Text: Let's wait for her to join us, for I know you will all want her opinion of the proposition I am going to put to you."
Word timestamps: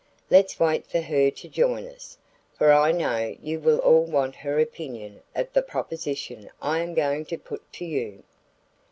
Let's 0.31 0.59
wait 0.59 0.87
for 0.87 0.99
her 0.99 1.29
to 1.29 1.47
join 1.47 1.85
us, 1.85 2.17
for 2.57 2.71
I 2.73 2.91
know 2.91 3.37
you 3.39 3.59
will 3.59 3.77
all 3.77 4.03
want 4.03 4.33
her 4.37 4.59
opinion 4.59 5.21
of 5.35 5.53
the 5.53 5.61
proposition 5.61 6.49
I 6.59 6.79
am 6.79 6.95
going 6.95 7.23
to 7.25 7.37
put 7.37 7.71
to 7.73 7.85
you." 7.85 8.23